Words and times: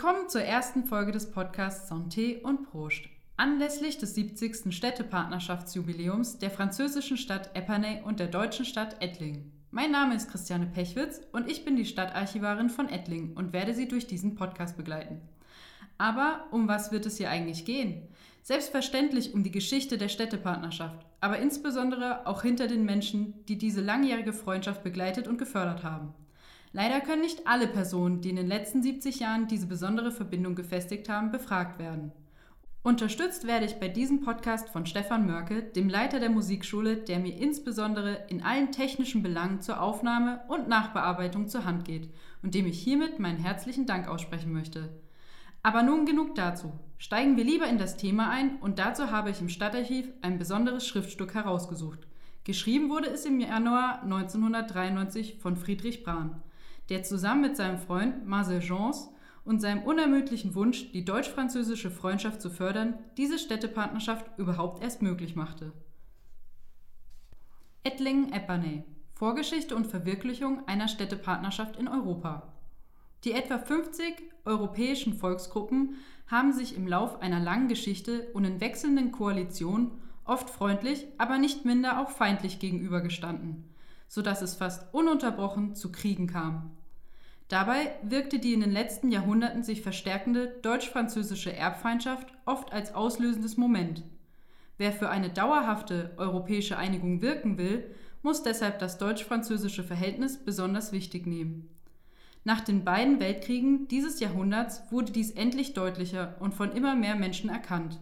Willkommen 0.00 0.28
zur 0.28 0.42
ersten 0.42 0.84
Folge 0.84 1.10
des 1.10 1.28
Podcasts 1.28 1.90
Santé 1.90 2.40
und 2.42 2.70
Prost. 2.70 3.08
Anlässlich 3.36 3.98
des 3.98 4.14
70. 4.14 4.72
Städtepartnerschaftsjubiläums 4.72 6.38
der 6.38 6.52
französischen 6.52 7.16
Stadt 7.16 7.50
Epernay 7.54 8.02
und 8.04 8.20
der 8.20 8.28
deutschen 8.28 8.64
Stadt 8.64 9.02
Ettlingen. 9.02 9.50
Mein 9.72 9.90
Name 9.90 10.14
ist 10.14 10.30
Christiane 10.30 10.66
Pechwitz 10.66 11.20
und 11.32 11.50
ich 11.50 11.64
bin 11.64 11.74
die 11.74 11.84
Stadtarchivarin 11.84 12.70
von 12.70 12.88
Ettlingen 12.88 13.36
und 13.36 13.52
werde 13.52 13.74
Sie 13.74 13.88
durch 13.88 14.06
diesen 14.06 14.36
Podcast 14.36 14.76
begleiten. 14.76 15.20
Aber 15.98 16.44
um 16.52 16.68
was 16.68 16.92
wird 16.92 17.04
es 17.04 17.16
hier 17.16 17.30
eigentlich 17.30 17.64
gehen? 17.64 18.06
Selbstverständlich 18.44 19.34
um 19.34 19.42
die 19.42 19.50
Geschichte 19.50 19.98
der 19.98 20.08
Städtepartnerschaft, 20.08 21.04
aber 21.20 21.40
insbesondere 21.40 22.24
auch 22.24 22.42
hinter 22.42 22.68
den 22.68 22.84
Menschen, 22.84 23.44
die 23.46 23.58
diese 23.58 23.80
langjährige 23.80 24.32
Freundschaft 24.32 24.84
begleitet 24.84 25.26
und 25.26 25.38
gefördert 25.38 25.82
haben. 25.82 26.14
Leider 26.72 27.00
können 27.00 27.22
nicht 27.22 27.46
alle 27.46 27.66
Personen, 27.66 28.20
die 28.20 28.30
in 28.30 28.36
den 28.36 28.46
letzten 28.46 28.82
70 28.82 29.20
Jahren 29.20 29.48
diese 29.48 29.66
besondere 29.66 30.12
Verbindung 30.12 30.54
gefestigt 30.54 31.08
haben, 31.08 31.30
befragt 31.30 31.78
werden. 31.78 32.12
Unterstützt 32.82 33.46
werde 33.46 33.66
ich 33.66 33.80
bei 33.80 33.88
diesem 33.88 34.20
Podcast 34.20 34.68
von 34.68 34.86
Stefan 34.86 35.26
Mörke, 35.26 35.62
dem 35.62 35.88
Leiter 35.88 36.20
der 36.20 36.30
Musikschule, 36.30 36.96
der 36.96 37.18
mir 37.18 37.36
insbesondere 37.36 38.26
in 38.28 38.42
allen 38.42 38.70
technischen 38.70 39.22
Belangen 39.22 39.60
zur 39.60 39.80
Aufnahme 39.80 40.40
und 40.48 40.68
Nachbearbeitung 40.68 41.48
zur 41.48 41.64
Hand 41.64 41.84
geht 41.84 42.08
und 42.42 42.54
dem 42.54 42.66
ich 42.66 42.78
hiermit 42.78 43.18
meinen 43.18 43.38
herzlichen 43.38 43.86
Dank 43.86 44.08
aussprechen 44.08 44.52
möchte. 44.52 44.88
Aber 45.62 45.82
nun 45.82 46.06
genug 46.06 46.34
dazu. 46.34 46.72
Steigen 46.98 47.36
wir 47.36 47.44
lieber 47.44 47.66
in 47.66 47.78
das 47.78 47.96
Thema 47.96 48.30
ein 48.30 48.56
und 48.60 48.78
dazu 48.78 49.10
habe 49.10 49.30
ich 49.30 49.40
im 49.40 49.48
Stadtarchiv 49.48 50.12
ein 50.22 50.38
besonderes 50.38 50.86
Schriftstück 50.86 51.34
herausgesucht. 51.34 52.06
Geschrieben 52.44 52.88
wurde 52.88 53.08
es 53.08 53.26
im 53.26 53.40
Januar 53.40 54.02
1993 54.02 55.38
von 55.38 55.56
Friedrich 55.56 56.04
Brahn, 56.04 56.40
der 56.88 57.02
zusammen 57.02 57.42
mit 57.42 57.56
seinem 57.56 57.78
Freund 57.78 58.26
Marcel 58.26 58.60
Jeans 58.60 59.10
und 59.44 59.60
seinem 59.60 59.82
unermüdlichen 59.82 60.54
Wunsch, 60.54 60.92
die 60.92 61.04
deutsch-französische 61.04 61.90
Freundschaft 61.90 62.40
zu 62.40 62.50
fördern, 62.50 62.98
diese 63.16 63.38
Städtepartnerschaft 63.38 64.26
überhaupt 64.38 64.82
erst 64.82 65.02
möglich 65.02 65.36
machte. 65.36 65.72
Ettlingen-Epernay 67.84 68.84
Vorgeschichte 69.18 69.74
und 69.74 69.88
Verwirklichung 69.88 70.68
einer 70.68 70.86
Städtepartnerschaft 70.86 71.74
in 71.74 71.88
Europa. 71.88 72.52
Die 73.24 73.32
etwa 73.32 73.58
50 73.58 74.14
europäischen 74.44 75.12
Volksgruppen 75.12 75.96
haben 76.28 76.52
sich 76.52 76.76
im 76.76 76.86
Lauf 76.86 77.20
einer 77.20 77.40
langen 77.40 77.66
Geschichte 77.66 78.28
und 78.32 78.44
in 78.44 78.60
wechselnden 78.60 79.10
Koalitionen 79.10 79.90
oft 80.24 80.50
freundlich, 80.50 81.08
aber 81.18 81.38
nicht 81.38 81.64
minder 81.64 82.00
auch 82.00 82.10
feindlich 82.10 82.60
gegenübergestanden, 82.60 83.64
so 84.06 84.22
dass 84.22 84.40
es 84.40 84.54
fast 84.54 84.94
ununterbrochen 84.94 85.74
zu 85.74 85.90
Kriegen 85.90 86.28
kam. 86.28 86.77
Dabei 87.48 87.92
wirkte 88.02 88.38
die 88.38 88.52
in 88.52 88.60
den 88.60 88.72
letzten 88.72 89.10
Jahrhunderten 89.10 89.62
sich 89.62 89.80
verstärkende 89.80 90.58
deutsch-französische 90.62 91.54
Erbfeindschaft 91.54 92.26
oft 92.44 92.72
als 92.72 92.94
auslösendes 92.94 93.56
Moment. 93.56 94.04
Wer 94.76 94.92
für 94.92 95.08
eine 95.08 95.30
dauerhafte 95.30 96.12
europäische 96.18 96.76
Einigung 96.76 97.22
wirken 97.22 97.56
will, 97.56 97.90
muss 98.22 98.42
deshalb 98.42 98.78
das 98.78 98.98
deutsch-französische 98.98 99.82
Verhältnis 99.82 100.44
besonders 100.44 100.92
wichtig 100.92 101.26
nehmen. 101.26 101.68
Nach 102.44 102.60
den 102.60 102.84
beiden 102.84 103.18
Weltkriegen 103.18 103.88
dieses 103.88 104.20
Jahrhunderts 104.20 104.82
wurde 104.90 105.12
dies 105.12 105.30
endlich 105.30 105.74
deutlicher 105.74 106.36
und 106.40 106.54
von 106.54 106.72
immer 106.72 106.94
mehr 106.94 107.16
Menschen 107.16 107.50
erkannt. 107.50 107.98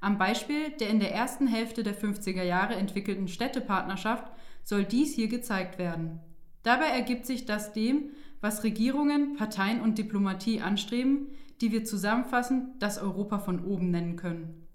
Am 0.00 0.18
Beispiel 0.18 0.70
der 0.70 0.88
in 0.88 1.00
der 1.00 1.14
ersten 1.14 1.46
Hälfte 1.46 1.82
der 1.82 1.94
50er 1.94 2.42
Jahre 2.42 2.74
entwickelten 2.74 3.28
Städtepartnerschaft 3.28 4.30
soll 4.64 4.84
dies 4.84 5.14
hier 5.14 5.28
gezeigt 5.28 5.78
werden. 5.78 6.20
Dabei 6.62 6.86
ergibt 6.86 7.26
sich 7.26 7.44
das 7.46 7.72
dem, 7.72 8.10
was 8.40 8.64
Regierungen, 8.64 9.36
Parteien 9.36 9.80
und 9.80 9.98
Diplomatie 9.98 10.60
anstreben, 10.60 11.28
die 11.60 11.72
wir 11.72 11.84
zusammenfassend 11.84 12.82
das 12.82 12.98
Europa 12.98 13.38
von 13.38 13.64
oben 13.64 13.90
nennen 13.90 14.16
können. 14.16 14.66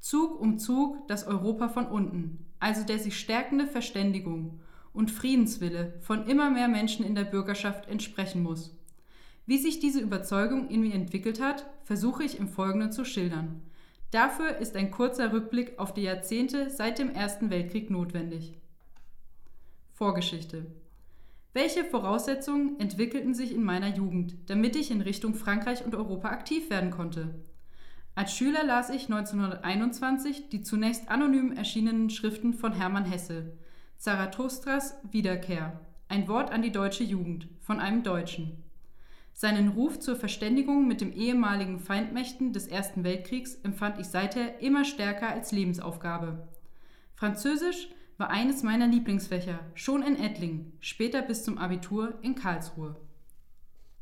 Zug 0.00 0.38
um 0.38 0.58
Zug 0.58 1.08
das 1.08 1.26
Europa 1.26 1.68
von 1.68 1.86
unten, 1.86 2.46
also 2.60 2.84
der 2.84 2.98
sich 2.98 3.18
stärkende 3.18 3.66
Verständigung 3.66 4.60
und 4.92 5.10
Friedenswille 5.10 5.94
von 6.00 6.26
immer 6.26 6.50
mehr 6.50 6.68
Menschen 6.68 7.04
in 7.04 7.14
der 7.14 7.24
Bürgerschaft 7.24 7.88
entsprechen 7.88 8.42
muss. 8.42 8.76
Wie 9.46 9.58
sich 9.58 9.78
diese 9.78 10.00
Überzeugung 10.00 10.68
in 10.68 10.82
mir 10.82 10.94
entwickelt 10.94 11.40
hat, 11.40 11.66
versuche 11.84 12.24
ich 12.24 12.38
im 12.38 12.48
Folgenden 12.48 12.92
zu 12.92 13.04
schildern. 13.04 13.62
Dafür 14.10 14.58
ist 14.58 14.76
ein 14.76 14.90
kurzer 14.90 15.32
Rückblick 15.32 15.78
auf 15.78 15.94
die 15.94 16.02
Jahrzehnte 16.02 16.70
seit 16.70 16.98
dem 16.98 17.10
Ersten 17.10 17.50
Weltkrieg 17.50 17.90
notwendig. 17.90 18.54
Vorgeschichte 19.92 20.66
welche 21.56 21.84
Voraussetzungen 21.84 22.78
entwickelten 22.78 23.32
sich 23.32 23.54
in 23.54 23.64
meiner 23.64 23.88
Jugend, 23.88 24.36
damit 24.44 24.76
ich 24.76 24.90
in 24.90 25.00
Richtung 25.00 25.34
Frankreich 25.34 25.86
und 25.86 25.94
Europa 25.94 26.28
aktiv 26.28 26.68
werden 26.68 26.90
konnte? 26.90 27.34
Als 28.14 28.36
Schüler 28.36 28.62
las 28.62 28.90
ich 28.90 29.04
1921 29.04 30.50
die 30.50 30.60
zunächst 30.60 31.08
anonym 31.08 31.52
erschienenen 31.52 32.10
Schriften 32.10 32.52
von 32.52 32.74
Hermann 32.74 33.06
Hesse, 33.06 33.54
Zarathustras 33.96 34.98
Wiederkehr, 35.10 35.80
ein 36.08 36.28
Wort 36.28 36.50
an 36.50 36.60
die 36.60 36.72
deutsche 36.72 37.04
Jugend, 37.04 37.48
von 37.62 37.80
einem 37.80 38.02
Deutschen. 38.02 38.62
Seinen 39.32 39.68
Ruf 39.68 39.98
zur 39.98 40.16
Verständigung 40.16 40.86
mit 40.86 41.00
den 41.00 41.14
ehemaligen 41.14 41.78
Feindmächten 41.80 42.52
des 42.52 42.66
Ersten 42.66 43.02
Weltkriegs 43.02 43.54
empfand 43.62 43.98
ich 43.98 44.08
seither 44.08 44.60
immer 44.60 44.84
stärker 44.84 45.30
als 45.30 45.52
Lebensaufgabe. 45.52 46.46
Französisch 47.14 47.88
war 48.18 48.30
eines 48.30 48.62
meiner 48.62 48.86
Lieblingsfächer, 48.86 49.60
schon 49.74 50.02
in 50.02 50.16
Ettlingen, 50.16 50.72
später 50.80 51.22
bis 51.22 51.44
zum 51.44 51.58
Abitur 51.58 52.14
in 52.22 52.34
Karlsruhe. 52.34 52.96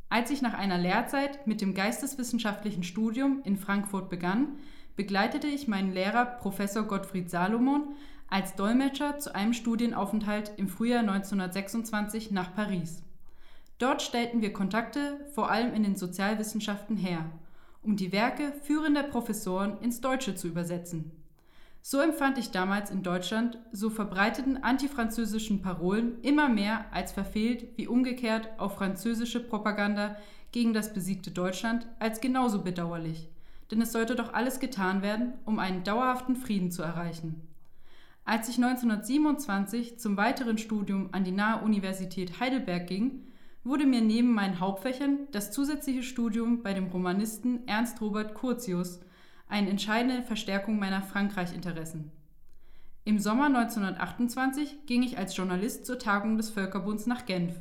Als 0.09 0.31
ich 0.31 0.43
nach 0.43 0.55
einer 0.55 0.79
Lehrzeit 0.79 1.47
mit 1.47 1.61
dem 1.61 1.75
geisteswissenschaftlichen 1.75 2.85
Studium 2.85 3.41
in 3.45 3.57
Frankfurt 3.57 4.09
begann, 4.11 4.59
begleitete 4.95 5.49
ich 5.49 5.67
meinen 5.67 5.93
Lehrer 5.93 6.25
Professor 6.25 6.85
Gottfried 6.85 7.29
Salomon 7.29 7.97
als 8.29 8.55
Dolmetscher 8.55 9.19
zu 9.19 9.35
einem 9.35 9.53
Studienaufenthalt 9.53 10.53
im 10.57 10.69
Frühjahr 10.69 11.01
1926 11.01 12.31
nach 12.31 12.55
Paris. 12.55 13.03
Dort 13.79 14.03
stellten 14.03 14.41
wir 14.41 14.53
Kontakte 14.53 15.27
vor 15.33 15.51
allem 15.51 15.75
in 15.75 15.83
den 15.83 15.97
Sozialwissenschaften 15.97 16.97
her, 16.97 17.25
um 17.83 17.97
die 17.97 18.13
Werke 18.13 18.53
führender 18.63 19.03
Professoren 19.03 19.81
ins 19.81 20.01
Deutsche 20.01 20.37
zu 20.37 20.47
übersetzen. 20.47 21.11
So 21.87 22.01
empfand 22.01 22.39
ich 22.39 22.51
damals 22.51 22.91
in 22.91 23.03
Deutschland 23.03 23.59
so 23.71 23.91
verbreiteten 23.91 24.57
antifranzösischen 24.57 25.61
Parolen 25.61 26.19
immer 26.23 26.49
mehr 26.49 26.87
als 26.93 27.13
verfehlt 27.13 27.77
wie 27.77 27.87
umgekehrt 27.87 28.49
auch 28.57 28.73
französische 28.73 29.39
Propaganda 29.39 30.17
gegen 30.51 30.73
das 30.73 30.95
besiegte 30.95 31.31
Deutschland 31.31 31.87
als 31.99 32.23
genauso 32.23 32.63
bedauerlich. 32.63 33.29
Denn 33.71 33.83
es 33.83 33.93
sollte 33.93 34.15
doch 34.15 34.33
alles 34.33 34.61
getan 34.61 35.03
werden, 35.03 35.35
um 35.45 35.59
einen 35.59 35.85
dauerhaften 35.85 36.37
Frieden 36.37 36.71
zu 36.71 36.81
erreichen. 36.81 37.43
Als 38.25 38.49
ich 38.49 38.57
1927 38.57 39.99
zum 39.99 40.17
weiteren 40.17 40.57
Studium 40.57 41.11
an 41.13 41.25
die 41.25 41.33
Nahe 41.33 41.63
Universität 41.63 42.41
Heidelberg 42.41 42.87
ging, 42.87 43.27
wurde 43.63 43.85
mir 43.85 44.01
neben 44.01 44.33
meinen 44.33 44.59
Hauptfächern 44.59 45.29
das 45.33 45.51
zusätzliche 45.51 46.03
Studium 46.03 46.63
bei 46.63 46.73
dem 46.73 46.87
Romanisten 46.87 47.69
Ernst 47.69 48.01
Robert 48.01 48.33
Curtius 48.35 49.01
eine 49.49 49.71
entscheidende 49.71 50.23
Verstärkung 50.23 50.79
meiner 50.79 51.03
Frankreich-Interessen. 51.03 52.11
Im 53.05 53.19
Sommer 53.19 53.47
1928 53.47 54.87
ging 54.87 55.03
ich 55.03 55.19
als 55.19 55.37
Journalist 55.37 55.85
zur 55.85 55.99
Tagung 55.99 56.37
des 56.39 56.51
Völkerbunds 56.51 57.07
nach 57.07 57.27
Genf, 57.27 57.55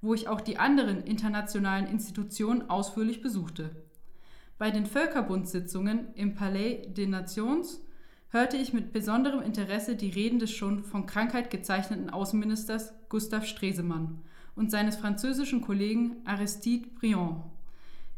wo 0.00 0.14
ich 0.14 0.28
auch 0.28 0.40
die 0.40 0.58
anderen 0.58 1.02
internationalen 1.04 1.86
Institutionen 1.86 2.70
ausführlich 2.70 3.20
besuchte. 3.20 3.70
Bei 4.56 4.70
den 4.70 4.86
Völkerbundssitzungen 4.86 6.14
im 6.14 6.34
Palais 6.34 6.86
des 6.88 7.06
Nations 7.06 7.80
hörte 8.30 8.56
ich 8.56 8.72
mit 8.72 8.92
besonderem 8.92 9.42
Interesse 9.42 9.94
die 9.94 10.10
Reden 10.10 10.38
des 10.38 10.52
schon 10.52 10.82
von 10.82 11.06
Krankheit 11.06 11.50
gezeichneten 11.50 12.10
Außenministers 12.10 12.92
Gustav 13.08 13.46
Stresemann 13.46 14.20
und 14.56 14.70
seines 14.70 14.96
französischen 14.96 15.60
Kollegen 15.60 16.16
Aristide 16.24 16.88
Briand 16.98 17.44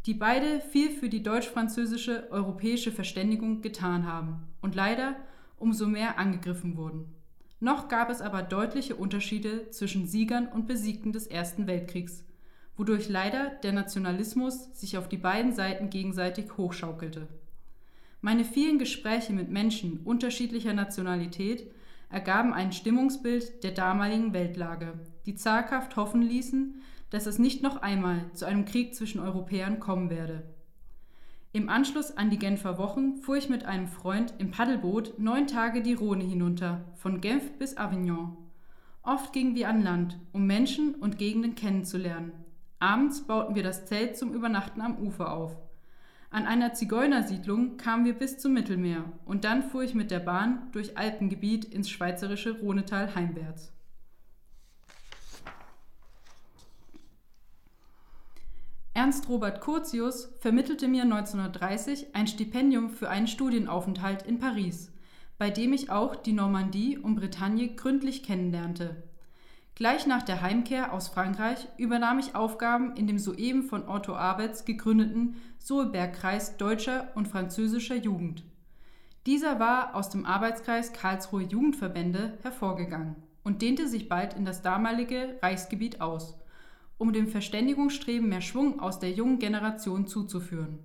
die 0.07 0.15
beide 0.15 0.61
viel 0.61 0.91
für 0.91 1.09
die 1.09 1.23
deutsch-französische 1.23 2.29
europäische 2.31 2.93
Verständigung 2.93 3.61
getan 3.61 4.07
haben 4.07 4.49
und 4.63 4.75
leider 4.75 5.17
umso 5.59 5.87
mehr 5.87 6.19
angegriffen 6.19 6.77
wurden. 6.77 7.15
Noch 7.61 7.89
gab 7.89 8.09
es 8.09 8.23
aber 8.23 8.43
deutliche 8.43 8.97
Unterschiede 8.97 9.71
zwischen 9.71 10.07
Siegern 10.07 10.49
und 10.49 10.67
Besiegten 10.67 11.13
des 11.13 11.27
Ersten 11.27 11.67
Weltkriegs, 11.67 12.25
wodurch 12.77 13.11
leider 13.11 13.51
der 13.63 13.73
Nationalismus 13.73 14.71
sich 14.73 14.97
auf 14.97 15.09
die 15.09 15.19
beiden 15.19 15.53
Seiten 15.53 15.91
gegenseitig 15.91 16.57
hochschaukelte. 16.57 17.29
Meine 18.23 18.45
vielen 18.45 18.79
Gespräche 18.79 19.35
mit 19.35 19.51
Menschen 19.51 20.01
unterschiedlicher 20.05 20.73
Nationalität 20.73 21.71
ergaben 22.09 22.55
ein 22.55 22.73
Stimmungsbild 22.73 23.63
der 23.63 23.73
damaligen 23.73 24.33
Weltlage, 24.33 24.95
die 25.27 25.35
zaghaft 25.35 25.97
hoffen 25.97 26.23
ließen, 26.23 26.81
dass 27.11 27.27
es 27.27 27.39
nicht 27.39 27.63
noch 27.63 27.83
einmal 27.83 28.31
zu 28.33 28.47
einem 28.47 28.65
Krieg 28.65 28.95
zwischen 28.95 29.21
Europäern 29.21 29.81
kommen 29.81 30.11
werde. 30.11 30.43
Im 31.53 31.69
Anschluss 31.69 32.17
an 32.17 32.31
die 32.31 32.39
Genfer 32.39 32.79
Wochen 32.79 33.17
fuhr 33.17 33.37
ich 33.37 33.49
mit 33.49 33.65
einem 33.65 33.89
Freund 33.89 34.35
im 34.39 34.53
Paddelboot 34.53 35.19
neun 35.19 35.49
Tage 35.49 35.83
die 35.83 35.95
Rhone 35.95 36.23
hinunter, 36.23 36.85
von 36.95 37.21
Genf 37.21 37.59
bis 37.59 37.77
Avignon. 37.77 38.37
Oft 39.03 39.33
gingen 39.33 39.57
wir 39.57 39.69
an 39.69 39.83
Land, 39.83 40.19
um 40.33 40.47
Menschen 40.47 40.95
und 40.95 41.19
Gegenden 41.19 41.57
kennenzulernen. 41.57 42.33
Abends 42.79 43.23
bauten 43.23 43.57
wir 43.57 43.65
das 43.65 43.87
Zelt 43.87 44.17
zum 44.17 44.33
Übernachten 44.33 44.81
am 44.81 44.99
Ufer 44.99 45.33
auf. 45.33 45.57
An 46.31 46.47
einer 46.47 46.75
Zigeunersiedlung 46.75 47.77
kamen 47.77 48.05
wir 48.05 48.15
bis 48.15 48.39
zum 48.39 48.53
Mittelmeer 48.53 49.05
und 49.25 49.43
dann 49.45 49.65
fuhr 49.65 49.83
ich 49.83 49.95
mit 49.97 50.13
der 50.13 50.21
Bahn 50.21 50.69
durch 50.71 50.97
Alpengebiet 50.97 51.65
ins 51.65 51.91
schweizerische 51.91 52.61
Rhonetal 52.61 53.17
heimwärts. 53.17 53.73
Ernst 59.01 59.31
Robert 59.31 59.63
Curtius 59.63 60.29
vermittelte 60.41 60.87
mir 60.87 61.05
1930 61.05 62.15
ein 62.15 62.27
Stipendium 62.27 62.91
für 62.91 63.09
einen 63.09 63.29
Studienaufenthalt 63.29 64.27
in 64.27 64.39
Paris, 64.39 64.93
bei 65.39 65.49
dem 65.49 65.73
ich 65.73 65.91
auch 65.91 66.17
die 66.17 66.35
Normandie 66.35 66.99
und 66.99 67.15
Bretagne 67.15 67.69
gründlich 67.69 68.23
kennenlernte. 68.23 69.03
Gleich 69.75 70.07
nach 70.07 70.21
der 70.21 70.43
Heimkehr 70.43 70.93
aus 70.93 71.09
Frankreich 71.09 71.67
übernahm 71.79 72.19
ich 72.19 72.35
Aufgaben 72.35 72.95
in 72.95 73.07
dem 73.07 73.19
soeben 73.19 73.63
von 73.63 73.89
Otto 73.89 74.15
Abetz 74.15 74.67
gegründeten 74.67 75.37
Sohlbergkreis 75.59 76.59
deutscher 76.59 77.09
und 77.15 77.27
französischer 77.27 77.97
Jugend. 77.97 78.45
Dieser 79.25 79.59
war 79.59 79.95
aus 79.95 80.11
dem 80.11 80.27
Arbeitskreis 80.27 80.93
Karlsruhe 80.93 81.45
Jugendverbände 81.45 82.37
hervorgegangen 82.43 83.17
und 83.45 83.63
dehnte 83.63 83.89
sich 83.89 84.11
bald 84.11 84.35
in 84.35 84.45
das 84.45 84.61
damalige 84.61 85.39
Reichsgebiet 85.41 86.03
aus, 86.03 86.37
um 87.01 87.15
dem 87.15 87.29
Verständigungsstreben 87.29 88.29
mehr 88.29 88.43
Schwung 88.43 88.79
aus 88.79 88.99
der 88.99 89.11
jungen 89.11 89.39
Generation 89.39 90.07
zuzuführen. 90.07 90.81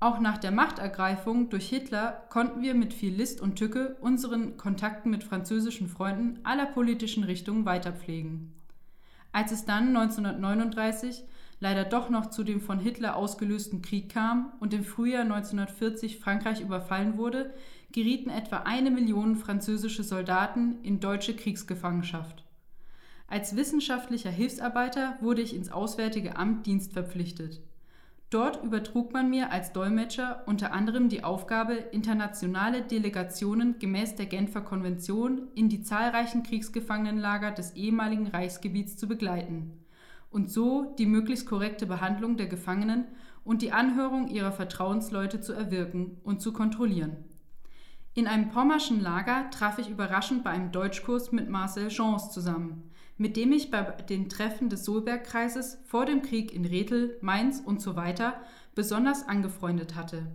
Auch 0.00 0.18
nach 0.18 0.36
der 0.36 0.50
Machtergreifung 0.50 1.48
durch 1.48 1.68
Hitler 1.68 2.24
konnten 2.28 2.60
wir 2.60 2.74
mit 2.74 2.92
viel 2.92 3.14
List 3.14 3.40
und 3.40 3.54
Tücke 3.54 3.96
unseren 4.00 4.56
Kontakten 4.56 5.12
mit 5.12 5.22
französischen 5.22 5.86
Freunden 5.86 6.40
aller 6.42 6.66
politischen 6.66 7.22
Richtungen 7.22 7.64
weiterpflegen. 7.64 8.52
Als 9.30 9.52
es 9.52 9.64
dann 9.64 9.96
1939 9.96 11.22
leider 11.60 11.84
doch 11.84 12.10
noch 12.10 12.30
zu 12.30 12.42
dem 12.42 12.60
von 12.60 12.80
Hitler 12.80 13.14
ausgelösten 13.14 13.80
Krieg 13.80 14.08
kam 14.08 14.52
und 14.58 14.74
im 14.74 14.82
Frühjahr 14.82 15.22
1940 15.22 16.18
Frankreich 16.18 16.60
überfallen 16.60 17.16
wurde, 17.16 17.54
gerieten 17.92 18.30
etwa 18.30 18.56
eine 18.64 18.90
Million 18.90 19.36
französische 19.36 20.02
Soldaten 20.02 20.82
in 20.82 20.98
deutsche 20.98 21.36
Kriegsgefangenschaft. 21.36 22.42
Als 23.32 23.56
wissenschaftlicher 23.56 24.28
Hilfsarbeiter 24.28 25.16
wurde 25.22 25.40
ich 25.40 25.56
ins 25.56 25.72
Auswärtige 25.72 26.36
Amt 26.36 26.66
dienstverpflichtet. 26.66 27.62
Dort 28.28 28.62
übertrug 28.62 29.14
man 29.14 29.30
mir 29.30 29.50
als 29.50 29.72
Dolmetscher 29.72 30.42
unter 30.44 30.74
anderem 30.74 31.08
die 31.08 31.24
Aufgabe, 31.24 31.72
internationale 31.72 32.82
Delegationen 32.82 33.78
gemäß 33.78 34.16
der 34.16 34.26
Genfer 34.26 34.60
Konvention 34.60 35.48
in 35.54 35.70
die 35.70 35.80
zahlreichen 35.80 36.42
Kriegsgefangenenlager 36.42 37.52
des 37.52 37.74
ehemaligen 37.74 38.26
Reichsgebiets 38.26 38.98
zu 38.98 39.08
begleiten 39.08 39.82
und 40.30 40.50
so 40.50 40.94
die 40.98 41.06
möglichst 41.06 41.46
korrekte 41.46 41.86
Behandlung 41.86 42.36
der 42.36 42.48
Gefangenen 42.48 43.06
und 43.44 43.62
die 43.62 43.72
Anhörung 43.72 44.28
ihrer 44.28 44.52
Vertrauensleute 44.52 45.40
zu 45.40 45.54
erwirken 45.54 46.18
und 46.22 46.42
zu 46.42 46.52
kontrollieren. 46.52 47.16
In 48.12 48.26
einem 48.26 48.50
pommerschen 48.50 49.00
Lager 49.00 49.48
traf 49.48 49.78
ich 49.78 49.88
überraschend 49.88 50.44
bei 50.44 50.50
einem 50.50 50.70
Deutschkurs 50.70 51.32
mit 51.32 51.48
Marcel 51.48 51.88
Chance 51.88 52.30
zusammen, 52.30 52.90
mit 53.18 53.36
dem 53.36 53.52
ich 53.52 53.70
bei 53.70 53.82
den 53.82 54.28
Treffen 54.28 54.68
des 54.68 54.84
Solbergkreises 54.84 55.78
vor 55.84 56.06
dem 56.06 56.22
Krieg 56.22 56.52
in 56.52 56.64
Rethel, 56.64 57.16
Mainz 57.20 57.60
und 57.64 57.80
so 57.80 57.96
weiter 57.96 58.40
besonders 58.74 59.28
angefreundet 59.28 59.94
hatte. 59.94 60.26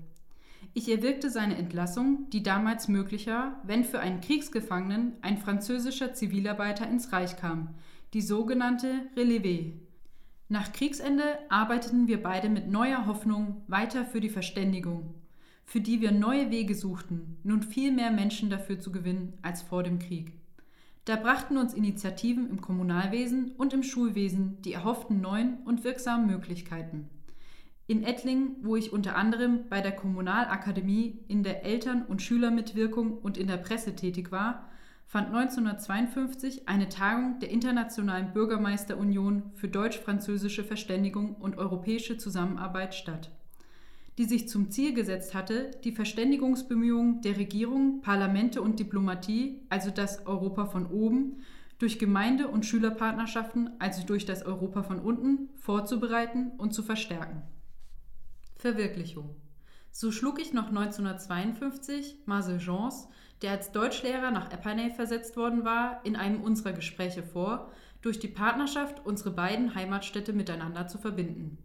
Ich 0.74 0.90
erwirkte 0.90 1.32
seine 1.32 1.58
Entlassung, 1.58 2.30
die 2.32 2.44
damals 2.44 2.88
möglich 2.88 3.28
war, 3.28 3.62
wenn 3.64 3.84
für 3.84 4.00
einen 4.00 4.22
Kriegsgefangenen 4.22 5.14
ein 5.22 5.38
französischer 5.38 6.14
Zivilarbeiter 6.14 6.88
ins 6.88 7.12
Reich 7.12 7.36
kam, 7.36 7.70
die 8.14 8.22
sogenannte 8.22 9.02
Relevée. 9.16 9.74
Nach 10.50 10.72
Kriegsende 10.72 11.24
arbeiteten 11.50 12.08
wir 12.08 12.22
beide 12.22 12.48
mit 12.48 12.70
neuer 12.70 13.06
Hoffnung 13.06 13.64
weiter 13.68 14.06
für 14.06 14.22
die 14.22 14.30
Verständigung, 14.30 15.16
für 15.66 15.82
die 15.82 16.00
wir 16.00 16.12
neue 16.12 16.52
Wege 16.52 16.76
suchten, 16.76 17.38
nun 17.44 17.64
viel 17.64 17.92
mehr 17.92 18.12
Menschen 18.12 18.50
dafür 18.50 18.80
zu 18.80 18.92
gewinnen 18.92 19.34
als 19.42 19.62
vor 19.62 19.84
dem 19.84 20.00
Krieg. 20.00 20.32
Da 21.08 21.16
brachten 21.16 21.56
uns 21.56 21.74
Initiativen 21.74 22.50
im 22.50 22.60
Kommunalwesen 22.60 23.52
und 23.58 23.72
im 23.72 23.82
Schulwesen 23.82 24.62
die 24.64 24.74
erhofften 24.74 25.22
neuen 25.22 25.60
und 25.64 25.86
wirksamen 25.86 26.28
Möglichkeiten. 26.28 27.08
In 27.88 28.04
Ettlingen, 28.04 28.58
wo 28.62 28.76
ich 28.76 28.92
unter 28.92 29.16
anderem 29.16 29.70
bei 29.70 29.80
der 29.80 29.94
Kommunalakademie 29.94 31.24
in 31.30 31.44
der 31.44 31.64
Eltern- 31.64 32.06
und 32.06 32.22
Schülermitwirkung 32.22 33.20
und 33.20 33.38
in 33.38 33.48
der 33.48 33.56
Presse 33.56 33.96
tätig 33.96 34.34
war, 34.34 34.68
fand 35.06 35.28
1952 35.28 36.68
eine 36.68 36.90
Tagung 36.90 37.40
der 37.40 37.52
Internationalen 37.52 38.34
Bürgermeisterunion 38.34 39.44
für 39.54 39.70
deutsch-französische 39.70 40.66
Verständigung 40.66 41.36
und 41.36 41.58
europäische 41.58 42.18
Zusammenarbeit 42.18 42.94
statt 42.94 43.32
die 44.18 44.26
sich 44.26 44.50
zum 44.50 44.72
Ziel 44.72 44.94
gesetzt 44.94 45.36
hatte, 45.36 45.72
die 45.84 45.92
Verständigungsbemühungen 45.92 47.22
der 47.22 47.38
Regierung, 47.38 48.02
Parlamente 48.02 48.62
und 48.62 48.80
Diplomatie, 48.80 49.62
also 49.70 49.92
das 49.92 50.26
Europa 50.26 50.66
von 50.66 50.88
oben, 50.88 51.44
durch 51.78 52.00
Gemeinde- 52.00 52.48
und 52.48 52.66
Schülerpartnerschaften, 52.66 53.70
also 53.80 54.04
durch 54.06 54.26
das 54.26 54.44
Europa 54.44 54.82
von 54.82 55.00
unten, 55.00 55.50
vorzubereiten 55.56 56.52
und 56.58 56.74
zu 56.74 56.82
verstärken. 56.82 57.44
Verwirklichung. 58.56 59.36
So 59.92 60.12
schlug 60.12 60.42
ich 60.42 60.54
noch 60.54 60.68
1952 60.68 62.24
Marcel 62.26 62.58
Jeans, 62.58 63.08
der 63.44 63.52
als 63.52 63.72
Deutschlehrer 63.72 64.32
nach 64.32 64.52
Epernay 64.52 64.90
versetzt 64.90 65.38
worden 65.38 65.64
war, 65.64 66.02
in 66.04 66.16
einem 66.16 66.42
unserer 66.42 66.74
Gespräche 66.74 67.22
vor, 67.22 67.72
durch 68.02 68.20
die 68.20 68.28
Partnerschaft 68.28 69.06
unsere 69.06 69.32
beiden 69.32 69.76
Heimatstädte 69.76 70.34
miteinander 70.34 70.88
zu 70.88 70.98
verbinden. 70.98 71.60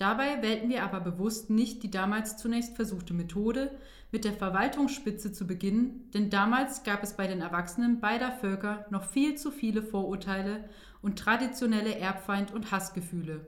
Dabei 0.00 0.40
wählten 0.40 0.70
wir 0.70 0.82
aber 0.82 0.98
bewusst 1.00 1.50
nicht 1.50 1.82
die 1.82 1.90
damals 1.90 2.38
zunächst 2.38 2.74
versuchte 2.74 3.12
Methode, 3.12 3.70
mit 4.10 4.24
der 4.24 4.32
Verwaltungsspitze 4.32 5.30
zu 5.30 5.46
beginnen, 5.46 6.08
denn 6.14 6.30
damals 6.30 6.84
gab 6.84 7.02
es 7.02 7.18
bei 7.18 7.26
den 7.26 7.42
Erwachsenen 7.42 8.00
beider 8.00 8.32
Völker 8.32 8.86
noch 8.88 9.04
viel 9.04 9.34
zu 9.34 9.50
viele 9.50 9.82
Vorurteile 9.82 10.64
und 11.02 11.18
traditionelle 11.18 11.98
Erbfeind- 11.98 12.50
und 12.50 12.72
Hassgefühle. 12.72 13.46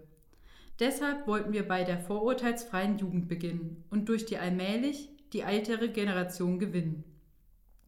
Deshalb 0.79 1.27
wollten 1.27 1.55
wir 1.55 1.67
bei 1.67 1.85
der 1.85 1.99
vorurteilsfreien 1.99 2.99
Jugend 2.99 3.29
beginnen 3.29 3.83
und 3.89 4.11
durch 4.11 4.27
die 4.27 4.37
allmählich 4.37 5.09
die 5.33 5.41
ältere 5.41 5.89
Generation 5.89 6.59
gewinnen. 6.59 7.03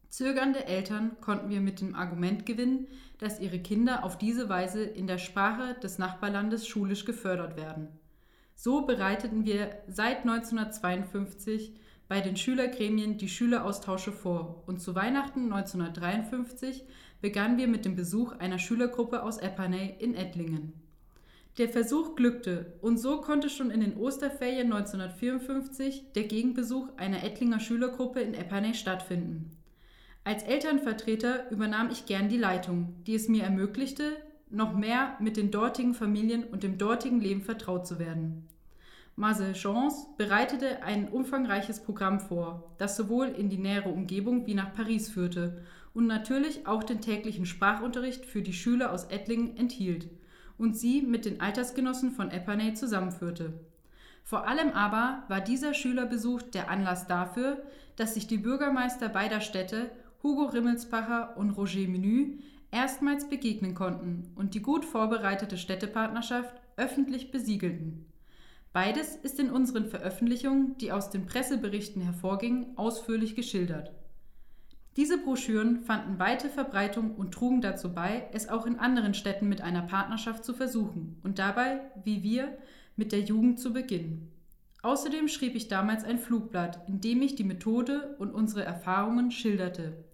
Zögernde 0.09 0.65
Eltern 0.65 1.11
konnten 1.21 1.51
wir 1.51 1.61
mit 1.61 1.81
dem 1.81 1.93
Argument 1.93 2.47
gewinnen, 2.47 2.87
dass 3.19 3.39
ihre 3.39 3.59
Kinder 3.59 4.03
auf 4.03 4.17
diese 4.17 4.49
Weise 4.49 4.83
in 4.83 5.05
der 5.05 5.19
Sprache 5.19 5.75
des 5.83 5.99
Nachbarlandes 5.99 6.67
schulisch 6.67 7.05
gefördert 7.05 7.57
werden. 7.57 7.89
So 8.55 8.85
bereiteten 8.85 9.45
wir 9.45 9.77
seit 9.87 10.19
1952 10.19 11.75
bei 12.07 12.21
den 12.21 12.37
Schülergremien 12.37 13.17
die 13.17 13.29
Schüleraustausche 13.29 14.11
vor 14.11 14.63
und 14.65 14.79
zu 14.79 14.95
Weihnachten 14.95 15.51
1953 15.51 16.85
begannen 17.21 17.57
wir 17.57 17.67
mit 17.67 17.85
dem 17.85 17.95
Besuch 17.95 18.33
einer 18.33 18.59
Schülergruppe 18.59 19.23
aus 19.23 19.37
Epernay 19.37 19.95
in 19.99 20.15
Ettlingen. 20.15 20.73
Der 21.57 21.69
Versuch 21.69 22.15
glückte 22.15 22.73
und 22.81 22.97
so 22.97 23.21
konnte 23.21 23.49
schon 23.49 23.71
in 23.71 23.79
den 23.79 23.97
Osterferien 23.97 24.71
1954 24.71 26.13
der 26.13 26.23
Gegenbesuch 26.23 26.89
einer 26.97 27.23
Ettlinger 27.23 27.59
Schülergruppe 27.59 28.19
in 28.19 28.33
Epernay 28.33 28.73
stattfinden. 28.73 29.51
Als 30.23 30.43
Elternvertreter 30.43 31.49
übernahm 31.51 31.89
ich 31.91 32.05
gern 32.05 32.29
die 32.29 32.37
Leitung, 32.37 32.95
die 33.05 33.15
es 33.15 33.29
mir 33.29 33.43
ermöglichte, 33.43 34.17
noch 34.49 34.73
mehr 34.73 35.15
mit 35.19 35.37
den 35.37 35.51
dortigen 35.51 35.93
Familien 35.93 36.43
und 36.43 36.63
dem 36.63 36.77
dortigen 36.77 37.19
Leben 37.19 37.41
vertraut 37.41 37.87
zu 37.87 37.99
werden. 37.99 38.47
Marcel 39.17 39.53
Chance 39.53 40.07
bereitete 40.17 40.83
ein 40.83 41.07
umfangreiches 41.07 41.79
Programm 41.79 42.19
vor, 42.19 42.75
das 42.77 42.97
sowohl 42.97 43.27
in 43.27 43.49
die 43.49 43.57
nähere 43.57 43.89
Umgebung 43.89 44.45
wie 44.45 44.53
nach 44.53 44.73
Paris 44.73 45.09
führte 45.09 45.63
und 45.93 46.05
natürlich 46.05 46.67
auch 46.67 46.83
den 46.83 46.99
täglichen 46.99 47.45
Sprachunterricht 47.45 48.25
für 48.25 48.41
die 48.41 48.53
Schüler 48.53 48.91
aus 48.91 49.05
Ettlingen 49.05 49.55
enthielt 49.55 50.09
und 50.57 50.77
sie 50.77 51.01
mit 51.01 51.23
den 51.23 51.39
Altersgenossen 51.39 52.11
von 52.11 52.29
Epernay 52.29 52.73
zusammenführte. 52.73 53.53
Vor 54.23 54.47
allem 54.47 54.71
aber 54.71 55.23
war 55.29 55.39
dieser 55.39 55.73
Schülerbesuch 55.73 56.41
der 56.41 56.69
Anlass 56.69 57.07
dafür, 57.07 57.63
dass 57.95 58.15
sich 58.15 58.27
die 58.27 58.37
Bürgermeister 58.37 59.07
beider 59.07 59.39
Städte, 59.39 59.91
Hugo 60.23 60.45
Rimmelsbacher 60.45 61.37
und 61.37 61.51
Roger 61.51 61.87
Menü, 61.87 62.39
erstmals 62.75 63.29
begegnen 63.29 63.73
konnten 63.73 64.31
und 64.35 64.53
die 64.53 64.61
gut 64.61 64.83
vorbereitete 64.83 65.57
Städtepartnerschaft 65.57 66.61
öffentlich 66.75 67.31
besiegelten. 67.31 68.05
Beides 68.73 69.15
ist 69.15 69.39
in 69.39 69.49
unseren 69.49 69.85
Veröffentlichungen, 69.85 70.77
die 70.79 70.91
aus 70.91 71.09
den 71.09 71.25
Presseberichten 71.25 72.01
hervorgingen, 72.01 72.77
ausführlich 72.77 73.33
geschildert. 73.33 73.93
Diese 74.97 75.17
Broschüren 75.17 75.81
fanden 75.81 76.19
weite 76.19 76.49
Verbreitung 76.49 77.15
und 77.15 77.33
trugen 77.33 77.61
dazu 77.61 77.93
bei, 77.93 78.27
es 78.33 78.49
auch 78.49 78.65
in 78.65 78.77
anderen 78.77 79.13
Städten 79.13 79.47
mit 79.47 79.61
einer 79.61 79.81
Partnerschaft 79.81 80.43
zu 80.43 80.53
versuchen 80.53 81.17
und 81.23 81.39
dabei, 81.39 81.79
wie 82.03 82.23
wir, 82.23 82.57
mit 82.97 83.13
der 83.13 83.21
Jugend 83.21 83.59
zu 83.59 83.73
beginnen. 83.73 84.31
Außerdem 84.83 85.27
schrieb 85.27 85.55
ich 85.55 85.67
damals 85.67 86.03
ein 86.03 86.19
Flugblatt, 86.19 86.87
in 86.87 87.01
dem 87.01 87.21
ich 87.21 87.35
die 87.35 87.43
Methode 87.43 88.15
und 88.19 88.33
unsere 88.33 88.63
Erfahrungen 88.63 89.31
schilderte. 89.31 90.04